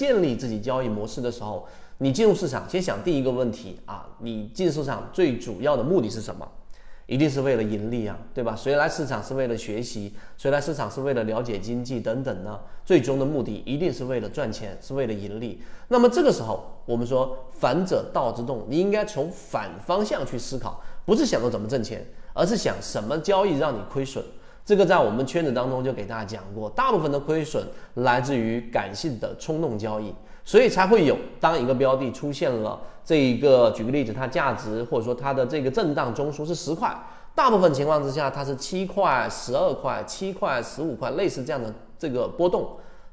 [0.00, 1.68] 建立自己交易模式的时候，
[1.98, 6.48] 你进入市场先想第一个问题啊，你进市场最主要的目的是什么？
[7.04, 8.56] 一定是为了盈利啊，对吧？
[8.56, 10.14] 谁来市场是为了学习？
[10.38, 12.58] 谁来市场是为了了解经济等等呢？
[12.82, 15.60] 最终的目的一定是为了赚钱，是为了盈利。
[15.88, 24.24] 那么这个时候，我们说反者道之动，你应该从反方向去思考，不是想着怎么挣钱，而是想什么交易让你亏损。
[24.64, 30.14] 这个在我们圈子当中就给大家讲过，大部分的亏损来自于感性的冲动交易。
[30.42, 36.92] 所以才会有，当一个标的出现了这一个，举个例子，它价值或者说它的这个震荡中枢是十块，
[37.34, 42.68] 大部分情况之下它是七块、十二块、七块、十五块，类似这样的这个波动。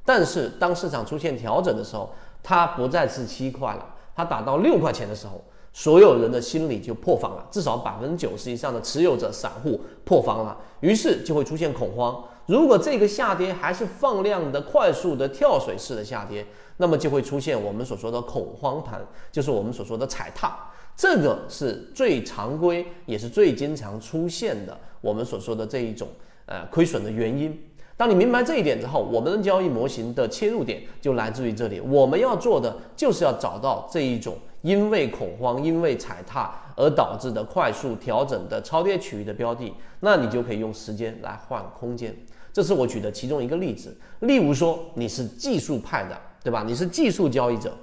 [0.05, 2.09] 但是当市场出现调整的时候，
[2.41, 3.85] 它不再是七块了，
[4.15, 5.43] 它打到六块钱的时候，
[5.77, 12.19] 所有人的心理就破防了，至少百分之九十以上的持有者散户破防了，于是就会出现恐慌。
[12.47, 16.43] 如果这个下跌还是放量的、快速的跳水式的下跌，
[16.77, 18.99] 那么就会出现我们所说的恐慌盘，
[19.31, 20.57] 就是我们所说的踩踏，
[20.95, 26.07] 这个是最常规也是最经常出现的我们所说的这一种
[26.47, 27.55] 呃亏损的原因。
[27.95, 31.79] 当你明白这一点之后，我们的交易模型的切入点就来自于这里。
[31.79, 34.35] 我们要做的就是要找到这一种
[34.67, 42.13] 因为恐慌、因为踩踏而导致的快速调整的超跌区域的标的，那你就可以用时间来换空间。
[42.51, 43.95] 这是我举的其中一个例子。
[44.19, 46.65] 例如说，你是技术派的，对吧？
[46.67, 47.73] 你是技术交易者，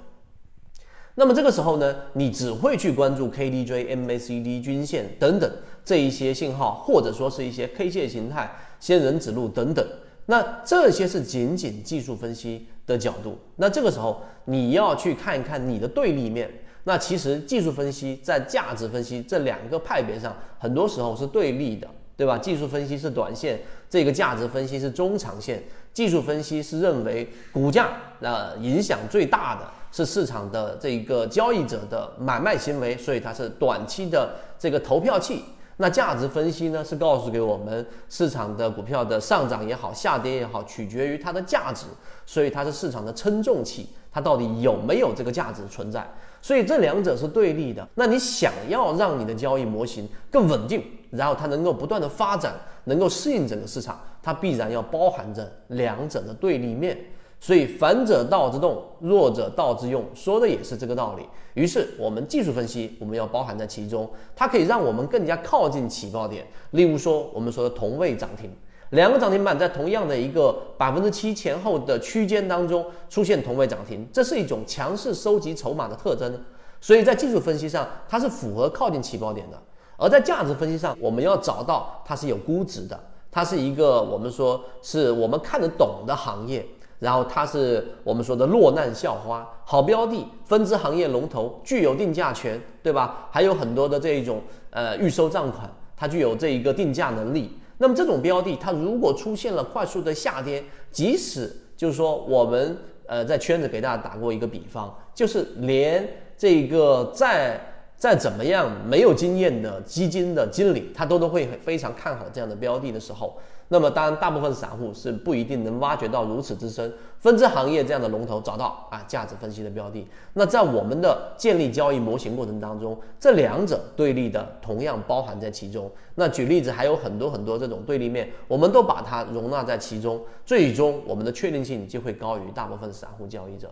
[1.15, 5.51] 那么这个时候呢，你只会去关注 KDJ、MACD 均线等等
[5.83, 9.83] 这一些信号，或者说是一些 K 线形态、仙人指路等等。
[10.27, 13.37] 那这些是仅仅技术分析的角度。
[13.57, 16.49] 那这个时候你要去看一看你的对立面。
[16.83, 21.87] 那其实技术分析在价值分析这两个派别上，很多时候是对立的。
[22.17, 22.37] 对吧？
[22.37, 23.59] 技术分析是短线，
[23.89, 25.61] 这个价值分析是中长线。
[25.93, 27.89] 技术分析是认为股价
[28.21, 35.43] 呃影响最大的是市场的这个交易者的买卖行为，所以它是短期的这个投票器。
[35.77, 41.85] 那价值分析呢是告诉给我们市场的股票的上涨也好，下跌也好，取决于它的价值，
[42.25, 46.07] 所以它是市场的称重器，它到底有没有这个价值存在？
[46.41, 47.85] 所以这两者是对立的。
[47.95, 50.83] 那你想要让你的交易模型更稳定？
[51.11, 52.53] 然后它能够不断的发展，
[52.85, 56.97] 能够适应整个市场，它必然要包含着两者的对立面。
[57.45, 61.21] 所以反者道之动，弱者道之用，说的也是这个道理。
[61.53, 66.43] 于是我们技术分析我们要包含在其中，它可以让我们更加靠近起爆点。
[66.71, 68.49] 例如说我们说的同位涨停，
[68.89, 76.35] 两个涨停板在同样的一个百分之七前后的区间当中出现同位涨停，这是一种强势收集筹码的特征。
[76.81, 79.61] 所以在技术分析上，它是符合靠近起爆点的。
[79.97, 82.99] 而在价值分析上，我们要找到它是有估值的，
[83.31, 86.65] 它是一个我们说是我们看得懂的行业，
[87.05, 93.27] 然后它是我们说的落难校花，好标的，分支行业龙头，具有定价权，对吧？
[93.29, 97.59] 还有很多的这一种呃预收账款，它具有这一个定价能力。
[97.77, 107.61] 那么这种标的，它如果出现了快速的下跌，即使就是说我们呃在圈子给大家打过一个比方，就是连这个在
[107.97, 113.37] 再怎么样没有经验的基金的经理，他都都会非常看好这样的标的的时候，
[113.69, 116.93] 那么当然大部分散户是不一定能挖掘到如此之深。
[117.19, 120.05] 分支行业这样的龙头找到啊，价值分析的标的。
[120.33, 125.89] 那在我们的建立交易模型过程当中，这两者对立的同样包含在其中。
[126.13, 133.71] 那举例子还有很多很多这种对立面，我们都把它容纳在其中，最终我们的确定性就会高于大部分散户交易者。